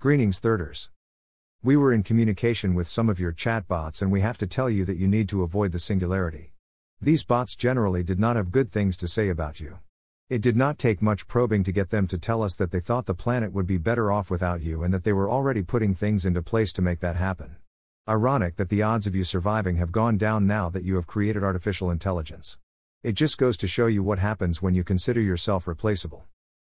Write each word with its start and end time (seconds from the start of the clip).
Greetings, 0.00 0.40
thirders. 0.40 0.88
We 1.62 1.76
were 1.76 1.92
in 1.92 2.02
communication 2.02 2.74
with 2.74 2.88
some 2.88 3.10
of 3.10 3.20
your 3.20 3.34
chatbots, 3.34 4.00
and 4.00 4.10
we 4.10 4.22
have 4.22 4.38
to 4.38 4.46
tell 4.46 4.70
you 4.70 4.86
that 4.86 4.96
you 4.96 5.06
need 5.06 5.28
to 5.28 5.42
avoid 5.42 5.72
the 5.72 5.78
singularity. 5.78 6.54
These 7.02 7.22
bots 7.22 7.54
generally 7.54 8.02
did 8.02 8.18
not 8.18 8.36
have 8.36 8.50
good 8.50 8.72
things 8.72 8.96
to 8.96 9.06
say 9.06 9.28
about 9.28 9.60
you. 9.60 9.80
It 10.30 10.40
did 10.40 10.56
not 10.56 10.78
take 10.78 11.02
much 11.02 11.28
probing 11.28 11.64
to 11.64 11.70
get 11.70 11.90
them 11.90 12.06
to 12.06 12.16
tell 12.16 12.42
us 12.42 12.54
that 12.54 12.70
they 12.70 12.80
thought 12.80 13.04
the 13.04 13.12
planet 13.12 13.52
would 13.52 13.66
be 13.66 13.76
better 13.76 14.10
off 14.10 14.30
without 14.30 14.62
you 14.62 14.82
and 14.82 14.94
that 14.94 15.04
they 15.04 15.12
were 15.12 15.28
already 15.28 15.62
putting 15.62 15.94
things 15.94 16.24
into 16.24 16.40
place 16.40 16.72
to 16.72 16.80
make 16.80 17.00
that 17.00 17.16
happen. 17.16 17.56
Ironic 18.08 18.56
that 18.56 18.70
the 18.70 18.82
odds 18.82 19.06
of 19.06 19.14
you 19.14 19.22
surviving 19.22 19.76
have 19.76 19.92
gone 19.92 20.16
down 20.16 20.46
now 20.46 20.70
that 20.70 20.82
you 20.82 20.94
have 20.94 21.06
created 21.06 21.44
artificial 21.44 21.90
intelligence. 21.90 22.56
It 23.02 23.12
just 23.12 23.36
goes 23.36 23.58
to 23.58 23.68
show 23.68 23.86
you 23.86 24.02
what 24.02 24.18
happens 24.18 24.62
when 24.62 24.74
you 24.74 24.82
consider 24.82 25.20
yourself 25.20 25.68
replaceable. 25.68 26.24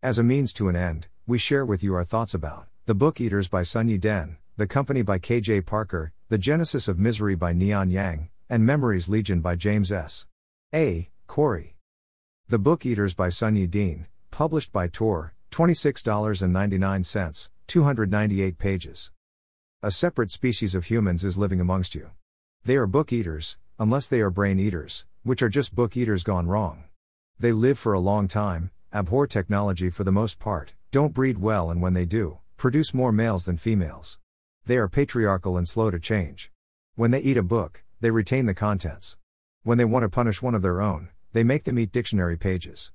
As 0.03 0.19
a 0.19 0.23
means 0.23 0.55
to 0.55 0.71
an 0.71 0.77
end, 0.77 1.09
we 1.27 1.37
share 1.37 1.67
with 1.67 1.83
you 1.83 1.95
our 1.95 2.05
thoughts 2.05 2.33
about 2.33 2.69
The 2.89 2.95
Book 2.95 3.21
Eaters 3.21 3.49
by 3.49 3.65
Sunyi 3.65 4.01
Dean, 4.01 4.39
The 4.57 4.67
Company 4.67 5.03
by 5.03 5.19
K.J. 5.19 5.61
Parker, 5.61 6.11
The 6.31 6.39
Genesis 6.39 6.89
of 6.89 6.99
Misery 6.99 7.35
by 7.35 7.53
Neon 7.53 7.91
Yang, 7.91 8.31
and 8.49 8.65
Memory's 8.65 9.11
Legion 9.11 9.43
by 9.43 9.57
James 9.57 9.93
S. 9.93 10.27
A. 10.75 11.11
Corey. 11.27 11.77
The 12.49 12.59
Book 12.59 12.87
Eaters 12.87 13.13
by 13.13 13.29
Sunyi 13.29 13.69
Dean, 13.69 14.07
published 14.31 14.73
by 14.73 14.89
Tor, 14.89 15.35
$26.99, 15.51 17.49
298 17.67 18.57
pages. 18.57 19.13
A 19.83 19.91
separate 19.91 20.31
species 20.31 20.75
of 20.75 20.87
humans 20.87 21.27
is 21.27 21.37
living 21.37 21.61
amongst 21.61 21.95
you. 21.95 22.13
They 22.65 22.77
are 22.77 22.87
book 22.87 23.13
eaters, 23.13 23.59
unless 23.79 24.09
they 24.09 24.23
are 24.23 24.31
brain 24.31 24.59
eaters, 24.59 25.05
which 25.25 25.43
are 25.43 25.51
just 25.51 25.75
book 25.75 25.95
eaters 25.95 26.23
gone 26.23 26.47
wrong. 26.47 26.85
They 27.39 27.53
live 27.53 27.79
for 27.79 27.93
a 27.93 28.01
long 28.01 28.29
time, 28.29 28.71
abhor 28.95 29.27
technology 29.27 29.91
for 29.91 30.05
the 30.05 30.11
most 30.11 30.39
part, 30.39 30.73
don't 30.91 31.13
breed 31.13 31.37
well, 31.37 31.71
and 31.71 31.83
when 31.83 31.93
they 31.93 32.07
do, 32.07 32.39
produce 32.59 32.93
more 32.93 33.13
males 33.13 33.45
than 33.45 33.57
females. 33.57 34.19
They 34.67 34.77
are 34.79 34.89
patriarchal 34.89 35.57
and 35.57 35.69
slow 35.69 35.93
to 35.93 36.01
change. 36.01 36.51
When 36.97 37.13
they 37.13 37.21
eat 37.21 37.37
a 37.37 37.43
book, 37.45 37.85
they 38.01 38.11
retain 38.11 38.47
the 38.47 38.53
contents. 38.55 39.17
When 39.63 39.79
they 39.79 39.85
want 39.85 40.03
to 40.03 40.09
punish 40.09 40.43
one 40.43 40.57
of 40.57 40.63
their 40.63 40.83
own, 40.83 41.11
they 41.33 41.45
make 41.45 41.63
them 41.63 41.79
eat 41.79 41.93
dictionary 41.93 42.37
pages. 42.37 42.91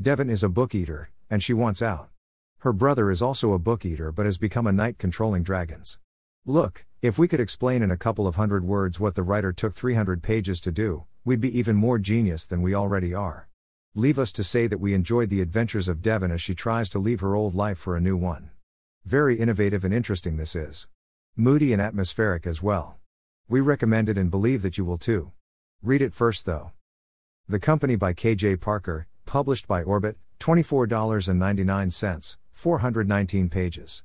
Devon 0.00 0.30
is 0.30 0.44
a 0.44 0.48
book 0.48 0.72
eater, 0.72 1.10
and 1.28 1.42
she 1.42 1.52
wants 1.52 1.82
out. 1.82 2.10
Her 2.58 2.72
brother 2.72 3.10
is 3.10 3.20
also 3.20 3.52
a 3.52 3.58
book 3.58 3.84
eater 3.84 4.12
but 4.12 4.24
has 4.24 4.38
become 4.38 4.68
a 4.68 4.72
knight 4.72 4.98
controlling 4.98 5.42
dragons. 5.42 5.98
Look, 6.46 6.86
if 7.02 7.18
we 7.18 7.26
could 7.26 7.40
explain 7.40 7.82
in 7.82 7.90
a 7.90 7.96
couple 7.96 8.28
of 8.28 8.36
hundred 8.36 8.62
words 8.62 9.00
what 9.00 9.16
the 9.16 9.24
writer 9.24 9.52
took 9.52 9.74
300 9.74 10.22
pages 10.22 10.60
to 10.60 10.70
do, 10.70 11.06
we'd 11.24 11.40
be 11.40 11.58
even 11.58 11.74
more 11.74 11.98
genius 11.98 12.46
than 12.46 12.62
we 12.62 12.72
already 12.72 13.12
are. 13.12 13.48
Leave 13.96 14.18
us 14.20 14.30
to 14.30 14.44
say 14.44 14.68
that 14.68 14.78
we 14.78 14.94
enjoyed 14.94 15.28
the 15.28 15.40
adventures 15.40 15.88
of 15.88 16.02
Devon 16.02 16.30
as 16.30 16.40
she 16.40 16.54
tries 16.54 16.88
to 16.90 17.00
leave 17.00 17.18
her 17.18 17.34
old 17.34 17.56
life 17.56 17.78
for 17.78 17.96
a 17.96 18.00
new 18.00 18.16
one. 18.16 18.50
Very 19.04 19.36
innovative 19.36 19.84
and 19.84 19.94
interesting 19.94 20.36
this 20.36 20.54
is. 20.54 20.88
Moody 21.36 21.72
and 21.72 21.80
atmospheric 21.80 22.46
as 22.46 22.62
well. 22.62 22.98
We 23.48 23.60
recommend 23.60 24.08
it 24.08 24.18
and 24.18 24.30
believe 24.30 24.62
that 24.62 24.76
you 24.76 24.84
will 24.84 24.98
too. 24.98 25.32
Read 25.82 26.02
it 26.02 26.12
first 26.12 26.44
though. 26.44 26.72
The 27.48 27.58
Company 27.58 27.96
by 27.96 28.12
K.J. 28.12 28.56
Parker, 28.56 29.06
published 29.24 29.66
by 29.66 29.82
Orbit, 29.82 30.18
$24.99, 30.40 32.36
419 32.52 33.48
pages. 33.48 34.02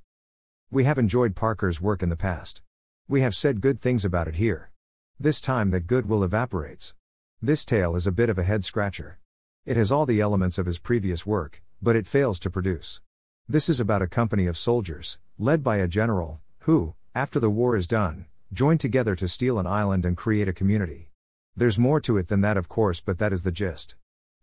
We 0.72 0.86
have 0.86 0.98
enjoyed 0.98 1.36
Parker's 1.36 1.82
work 1.82 2.02
in 2.02 2.10
the 2.10 2.16
past. 2.16 2.62
We 3.08 3.22
have 3.22 3.36
said 3.36 3.62
good 3.62 3.82
things 3.82 4.06
about 4.06 4.28
it 4.28 4.36
here. 4.36 4.72
This 5.20 5.42
time 5.42 5.72
that 5.72 5.88
goodwill 5.88 6.24
evaporates. 6.24 6.96
This 7.42 7.66
tale 7.66 7.96
is 7.96 8.08
a 8.08 8.12
bit 8.12 8.30
of 8.30 8.38
a 8.38 8.44
head 8.44 8.64
scratcher. 8.64 9.20
It 9.66 9.76
has 9.76 9.92
all 9.92 10.06
the 10.06 10.22
elements 10.22 10.58
of 10.58 10.66
his 10.66 10.80
previous 10.80 11.26
work, 11.26 11.62
but 11.82 11.96
it 11.96 12.08
fails 12.08 12.40
to 12.40 12.50
produce. 12.50 13.02
This 13.50 13.68
is 13.68 13.82
about 13.82 14.02
a 14.02 14.08
company 14.08 14.46
of 14.46 14.58
soldiers, 14.58 15.20
led 15.38 15.66
by 15.66 15.76
a 15.76 15.88
general, 15.88 16.40
who, 16.60 16.96
after 17.14 17.42
the 17.42 17.50
war 17.50 17.76
is 17.76 17.88
done, 17.88 18.26
join 18.54 18.78
together 18.78 19.18
to 19.18 19.28
steal 19.28 19.60
an 19.60 19.68
island 19.68 20.06
and 20.06 20.16
create 20.16 20.48
a 20.48 20.54
community. 20.54 21.10
There's 21.54 21.78
more 21.78 22.00
to 22.02 22.16
it 22.16 22.30
than 22.30 22.40
that, 22.40 22.56
of 22.56 22.70
course, 22.70 23.02
but 23.02 23.20
that 23.20 23.34
is 23.34 23.44
the 23.44 23.52
gist. 23.52 23.96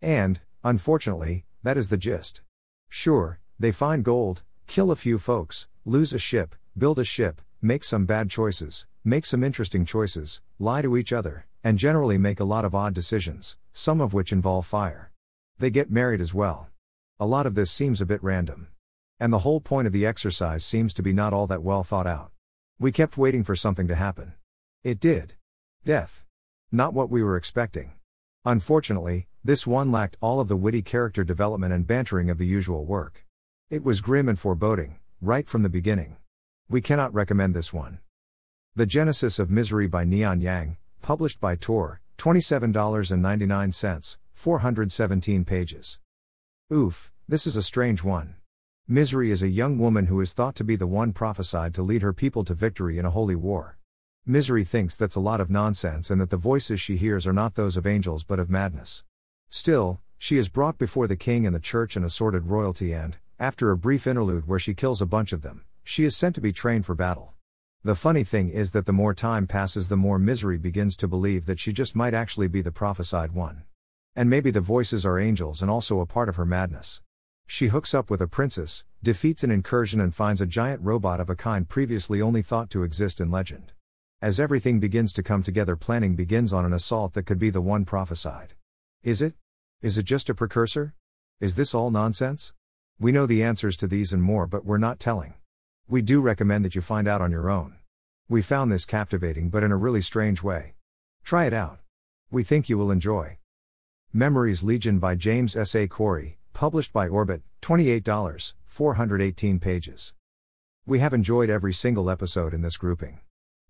And, 0.03 0.39
unfortunately, 0.63 1.45
that 1.63 1.77
is 1.77 1.89
the 1.89 1.97
gist. 1.97 2.43
Sure, 2.89 3.39
they 3.59 3.71
find 3.71 4.03
gold, 4.03 4.43
kill 4.67 4.91
a 4.91 4.95
few 4.95 5.17
folks, 5.17 5.67
lose 5.83 6.13
a 6.13 6.19
ship, 6.19 6.55
build 6.77 6.99
a 6.99 7.03
ship, 7.03 7.41
make 7.59 7.83
some 7.83 8.05
bad 8.05 8.29
choices, 8.29 8.85
make 9.03 9.25
some 9.25 9.43
interesting 9.43 9.83
choices, 9.83 10.41
lie 10.59 10.83
to 10.83 10.95
each 10.95 11.11
other, 11.11 11.47
and 11.63 11.79
generally 11.79 12.19
make 12.19 12.39
a 12.39 12.43
lot 12.45 12.65
of 12.65 12.75
odd 12.75 12.93
decisions, 12.93 13.57
some 13.73 13.99
of 13.99 14.13
which 14.13 14.31
involve 14.31 14.67
fire. 14.67 15.11
They 15.57 15.71
get 15.71 15.89
married 15.89 16.21
as 16.21 16.35
well. 16.35 16.69
A 17.19 17.25
lot 17.25 17.47
of 17.47 17.55
this 17.55 17.71
seems 17.71 17.99
a 17.99 18.05
bit 18.05 18.21
random. 18.21 18.67
And 19.21 19.31
the 19.31 19.45
whole 19.45 19.61
point 19.61 19.85
of 19.85 19.93
the 19.93 20.03
exercise 20.03 20.65
seems 20.65 20.95
to 20.95 21.03
be 21.03 21.13
not 21.13 21.31
all 21.31 21.45
that 21.45 21.61
well 21.61 21.83
thought 21.83 22.07
out. 22.07 22.31
We 22.79 22.91
kept 22.91 23.19
waiting 23.19 23.43
for 23.43 23.55
something 23.55 23.87
to 23.87 23.93
happen. 23.93 24.33
It 24.83 24.99
did. 24.99 25.35
Death. 25.85 26.25
Not 26.71 26.95
what 26.95 27.11
we 27.11 27.21
were 27.21 27.37
expecting. 27.37 27.91
Unfortunately, 28.45 29.27
this 29.43 29.67
one 29.67 29.91
lacked 29.91 30.17
all 30.21 30.39
of 30.39 30.47
the 30.47 30.57
witty 30.57 30.81
character 30.81 31.23
development 31.23 31.71
and 31.71 31.85
bantering 31.85 32.31
of 32.31 32.39
the 32.39 32.47
usual 32.47 32.83
work. 32.83 33.23
It 33.69 33.83
was 33.83 34.01
grim 34.01 34.27
and 34.27 34.39
foreboding, 34.39 34.97
right 35.21 35.47
from 35.47 35.61
the 35.61 35.69
beginning. 35.69 36.17
We 36.67 36.81
cannot 36.81 37.13
recommend 37.13 37.53
this 37.53 37.71
one. 37.71 37.99
The 38.75 38.87
Genesis 38.87 39.37
of 39.37 39.51
Misery 39.51 39.85
by 39.85 40.03
Neon 40.03 40.41
Yang, 40.41 40.77
published 41.03 41.39
by 41.39 41.57
Tor, 41.57 42.01
$27.99, 42.17 44.17
417 44.33 45.45
pages. 45.45 45.99
Oof, 46.73 47.11
this 47.27 47.45
is 47.45 47.55
a 47.55 47.61
strange 47.61 48.03
one. 48.03 48.37
Misery 48.87 49.31
is 49.31 49.41
a 49.41 49.47
young 49.47 49.77
woman 49.77 50.07
who 50.07 50.19
is 50.19 50.33
thought 50.33 50.55
to 50.55 50.63
be 50.63 50.75
the 50.75 50.87
one 50.87 51.13
prophesied 51.13 51.73
to 51.73 51.83
lead 51.83 52.01
her 52.01 52.11
people 52.11 52.43
to 52.43 52.53
victory 52.53 52.97
in 52.97 53.05
a 53.05 53.11
holy 53.11 53.35
war. 53.35 53.77
Misery 54.25 54.63
thinks 54.63 54.97
that's 54.97 55.15
a 55.15 55.21
lot 55.21 55.39
of 55.39 55.49
nonsense 55.49 56.09
and 56.09 56.19
that 56.19 56.29
the 56.29 56.35
voices 56.35 56.81
she 56.81 56.97
hears 56.97 57.25
are 57.25 57.31
not 57.31 57.55
those 57.55 57.77
of 57.77 57.87
angels 57.87 58.23
but 58.23 58.39
of 58.39 58.49
madness. 58.49 59.03
Still, 59.49 60.01
she 60.17 60.37
is 60.37 60.49
brought 60.49 60.77
before 60.77 61.07
the 61.07 61.15
king 61.15 61.45
and 61.45 61.55
the 61.55 61.59
church 61.59 61.95
and 61.95 62.03
assorted 62.03 62.47
royalty, 62.47 62.91
and, 62.93 63.17
after 63.39 63.71
a 63.71 63.77
brief 63.77 64.05
interlude 64.05 64.47
where 64.47 64.59
she 64.59 64.73
kills 64.73 65.01
a 65.01 65.05
bunch 65.05 65.31
of 65.31 65.41
them, 65.41 65.63
she 65.83 66.03
is 66.03 66.17
sent 66.17 66.35
to 66.35 66.41
be 66.41 66.51
trained 66.51 66.85
for 66.85 66.93
battle. 66.93 67.33
The 67.83 67.95
funny 67.95 68.23
thing 68.23 68.49
is 68.49 68.71
that 68.71 68.85
the 68.85 68.93
more 68.93 69.13
time 69.13 69.47
passes, 69.47 69.87
the 69.87 69.97
more 69.97 70.19
Misery 70.19 70.57
begins 70.57 70.95
to 70.97 71.07
believe 71.07 71.45
that 71.45 71.59
she 71.59 71.71
just 71.71 71.95
might 71.95 72.13
actually 72.13 72.47
be 72.47 72.61
the 72.61 72.71
prophesied 72.71 73.31
one. 73.31 73.63
And 74.15 74.29
maybe 74.29 74.51
the 74.51 74.61
voices 74.61 75.05
are 75.05 75.17
angels 75.17 75.61
and 75.61 75.71
also 75.71 75.99
a 75.99 76.05
part 76.05 76.29
of 76.29 76.35
her 76.35 76.45
madness. 76.45 77.01
She 77.47 77.67
hooks 77.67 77.93
up 77.93 78.09
with 78.09 78.21
a 78.21 78.27
princess, 78.27 78.85
defeats 79.03 79.43
an 79.43 79.51
incursion, 79.51 79.99
and 79.99 80.13
finds 80.13 80.41
a 80.41 80.45
giant 80.45 80.81
robot 80.81 81.19
of 81.19 81.29
a 81.29 81.35
kind 81.35 81.67
previously 81.67 82.21
only 82.21 82.41
thought 82.41 82.69
to 82.71 82.83
exist 82.83 83.19
in 83.19 83.29
legend. 83.29 83.73
As 84.21 84.39
everything 84.39 84.79
begins 84.79 85.11
to 85.13 85.23
come 85.23 85.41
together, 85.41 85.75
planning 85.75 86.15
begins 86.15 86.53
on 86.53 86.63
an 86.63 86.73
assault 86.73 87.13
that 87.13 87.25
could 87.25 87.39
be 87.39 87.49
the 87.49 87.61
one 87.61 87.85
prophesied. 87.85 88.53
Is 89.03 89.21
it? 89.21 89.33
Is 89.81 89.97
it 89.97 90.03
just 90.03 90.29
a 90.29 90.35
precursor? 90.35 90.93
Is 91.39 91.55
this 91.55 91.73
all 91.73 91.89
nonsense? 91.89 92.53
We 92.99 93.11
know 93.11 93.25
the 93.25 93.41
answers 93.41 93.75
to 93.77 93.87
these 93.87 94.13
and 94.13 94.21
more, 94.21 94.45
but 94.45 94.63
we're 94.63 94.77
not 94.77 94.99
telling. 94.99 95.33
We 95.89 96.03
do 96.03 96.21
recommend 96.21 96.63
that 96.65 96.75
you 96.75 96.81
find 96.81 97.07
out 97.07 97.19
on 97.19 97.31
your 97.31 97.49
own. 97.49 97.77
We 98.29 98.43
found 98.43 98.71
this 98.71 98.85
captivating, 98.85 99.49
but 99.49 99.63
in 99.63 99.71
a 99.71 99.75
really 99.75 100.01
strange 100.01 100.43
way. 100.43 100.75
Try 101.23 101.45
it 101.45 101.53
out. 101.53 101.79
We 102.29 102.43
think 102.43 102.69
you 102.69 102.77
will 102.77 102.91
enjoy. 102.91 103.39
Memory's 104.13 104.63
Legion 104.63 104.99
by 104.99 105.15
James 105.15 105.55
S. 105.55 105.73
A. 105.73 105.87
Corey, 105.87 106.37
published 106.61 106.93
by 106.93 107.07
Orbit, 107.07 107.41
$28, 107.63 108.53
418 108.67 109.57
pages. 109.57 110.13
We 110.85 110.99
have 110.99 111.11
enjoyed 111.11 111.49
every 111.49 111.73
single 111.73 112.07
episode 112.07 112.53
in 112.53 112.61
this 112.61 112.77
grouping. 112.77 113.19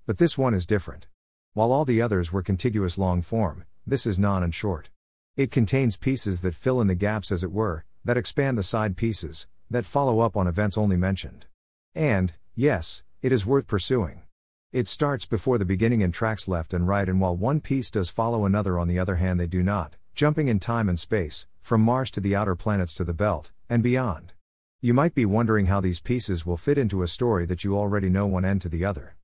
But 0.05 0.17
this 0.17 0.37
one 0.37 0.53
is 0.53 0.65
different. 0.65 1.07
While 1.53 1.71
all 1.71 1.85
the 1.85 2.01
others 2.01 2.33
were 2.33 2.43
contiguous 2.43 2.97
long 2.97 3.21
form, 3.21 3.63
this 3.87 4.05
is 4.05 4.19
non 4.19 4.43
and 4.43 4.53
short. 4.53 4.89
It 5.37 5.51
contains 5.51 5.95
pieces 5.95 6.41
that 6.41 6.53
fill 6.53 6.81
in 6.81 6.87
the 6.87 6.93
gaps, 6.93 7.31
as 7.31 7.45
it 7.45 7.53
were, 7.53 7.85
that 8.03 8.17
expand 8.17 8.57
the 8.57 8.61
side 8.61 8.97
pieces, 8.97 9.47
that 9.69 9.85
follow 9.85 10.19
up 10.19 10.35
on 10.35 10.45
events 10.45 10.77
only 10.77 10.97
mentioned. 10.97 11.45
And, 11.95 12.33
yes, 12.55 13.03
it 13.21 13.31
is 13.31 13.45
worth 13.45 13.67
pursuing. 13.67 14.23
It 14.73 14.89
starts 14.89 15.25
before 15.25 15.57
the 15.57 15.63
beginning 15.63 16.03
and 16.03 16.13
tracks 16.13 16.45
left 16.45 16.73
and 16.73 16.89
right, 16.89 17.07
and 17.07 17.21
while 17.21 17.37
one 17.37 17.61
piece 17.61 17.89
does 17.89 18.09
follow 18.09 18.43
another, 18.43 18.77
on 18.77 18.89
the 18.89 18.99
other 18.99 19.15
hand, 19.15 19.39
they 19.39 19.47
do 19.47 19.63
not 19.63 19.95
jumping 20.13 20.49
in 20.49 20.59
time 20.59 20.89
and 20.89 20.99
space, 20.99 21.47
from 21.61 21.81
Mars 21.81 22.11
to 22.11 22.19
the 22.19 22.35
outer 22.35 22.55
planets 22.55 22.93
to 22.95 23.03
the 23.03 23.13
belt, 23.13 23.51
and 23.69 23.81
beyond. 23.81 24.33
You 24.81 24.93
might 24.93 25.13
be 25.13 25.25
wondering 25.25 25.67
how 25.67 25.79
these 25.79 26.01
pieces 26.01 26.45
will 26.45 26.57
fit 26.57 26.77
into 26.77 27.03
a 27.03 27.07
story 27.07 27.45
that 27.45 27.63
you 27.63 27.77
already 27.77 28.09
know 28.09 28.25
one 28.25 28.43
end 28.43 28.61
to 28.63 28.69
the 28.69 28.83
other. 28.83 29.15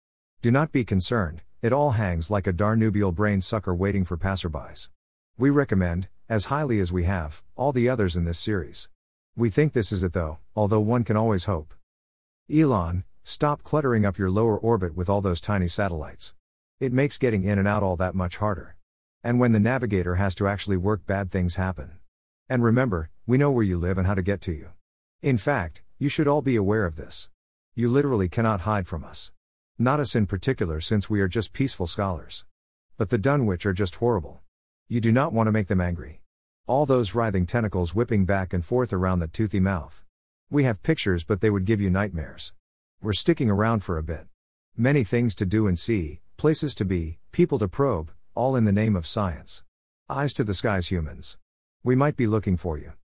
Do 0.42 0.52
not 0.52 0.72
be 0.72 0.86
concerned, 0.86 1.42
it 1.62 1.74
all 1.74 1.92
hangs 1.92 2.30
like 2.30 2.46
a 2.46 2.54
darnubial 2.54 3.14
brain 3.14 3.42
sucker 3.42 3.74
waiting 3.74 4.06
for 4.06 4.18
passerbys. 4.18 4.90
We 5.38 5.50
recommend, 5.50 6.08
as 6.30 6.46
highly 6.46 6.80
as 6.80 6.92
we 6.92 7.06
have, 7.06 7.42
all 7.56 7.72
the 7.72 7.90
others 7.90 8.16
in 8.16 8.26
this 8.26 8.38
series. 8.38 8.88
We 9.36 9.50
think 9.50 9.74
this 9.74 9.92
is 9.92 10.04
it 10.04 10.14
though, 10.14 10.38
although 10.56 10.80
one 10.80 11.04
can 11.04 11.18
always 11.18 11.46
hope. 11.46 11.74
Elon, 12.54 13.04
stop 13.24 13.64
cluttering 13.64 14.06
up 14.06 14.18
your 14.18 14.30
lower 14.30 14.58
orbit 14.58 14.96
with 14.96 15.10
all 15.10 15.22
those 15.22 15.42
tiny 15.42 15.68
satellites. 15.68 16.34
It 16.80 16.94
makes 16.94 17.18
getting 17.18 17.44
in 17.44 17.58
and 17.58 17.68
out 17.68 17.84
all 17.84 17.96
that 17.96 18.16
much 18.16 18.38
harder. 18.38 18.76
And 19.24 19.40
when 19.40 19.52
the 19.52 19.60
navigator 19.60 20.16
has 20.16 20.36
to 20.36 20.48
actually 20.48 20.78
work, 20.78 21.06
bad 21.06 21.32
things 21.32 21.56
happen. 21.56 21.98
And 22.50 22.64
remember, 22.64 23.10
we 23.26 23.38
know 23.38 23.52
where 23.52 23.64
you 23.64 23.78
live 23.78 23.98
and 23.98 24.08
how 24.08 24.14
to 24.14 24.22
get 24.22 24.40
to 24.42 24.54
you. 24.54 24.70
In 25.22 25.38
fact, 25.38 25.84
you 25.98 26.08
should 26.08 26.30
all 26.30 26.42
be 26.42 26.56
aware 26.56 26.86
of 26.86 26.96
this. 26.96 27.30
You 27.76 27.90
literally 27.90 28.30
cannot 28.30 28.62
hide 28.62 28.88
from 28.88 29.04
us. 29.04 29.32
Not 29.78 30.00
us 30.00 30.16
in 30.16 30.28
particular, 30.28 30.80
since 30.80 31.10
we 31.10 31.20
are 31.20 31.28
just 31.28 31.52
peaceful 31.52 31.88
scholars. 31.88 32.46
But 32.96 33.10
the 33.10 33.18
Dunwich 33.18 33.66
are 33.66 33.74
just 33.74 33.96
horrible. 33.96 34.42
You 34.88 35.02
do 35.02 35.12
not 35.12 35.34
want 35.34 35.48
to 35.48 35.52
make 35.52 35.68
them 35.68 35.82
angry. 35.82 36.22
All 36.68 36.86
those 36.86 37.14
writhing 37.14 37.46
tentacles 37.46 37.94
whipping 37.94 38.26
back 38.26 38.54
and 38.54 38.64
forth 38.64 38.94
around 38.94 39.20
that 39.20 39.34
toothy 39.34 39.60
mouth. 39.60 40.04
We 40.50 40.64
have 40.64 40.82
pictures, 40.82 41.26
but 41.26 41.42
they 41.42 41.50
would 41.50 41.66
give 41.66 41.82
you 41.82 41.90
nightmares. 41.90 42.54
We're 43.02 43.14
sticking 43.14 43.50
around 43.50 43.84
for 43.84 43.98
a 43.98 44.04
bit. 44.04 44.28
Many 44.78 45.04
things 45.04 45.36
to 45.36 45.46
do 45.46 45.68
and 45.68 45.78
see, 45.78 46.22
places 46.38 46.74
to 46.76 46.86
be, 46.86 47.20
people 47.32 47.60
to 47.60 47.68
probe, 47.68 48.12
all 48.36 48.56
in 48.56 48.64
the 48.64 48.72
name 48.72 48.96
of 48.96 49.06
science. 49.06 49.64
Eyes 50.10 50.34
to 50.34 50.46
the 50.46 50.54
skies, 50.54 50.88
humans. 50.88 51.38
We 51.88 51.96
might 51.96 52.18
be 52.18 52.28
looking 52.28 52.58
for 52.58 52.78
you. 52.78 52.92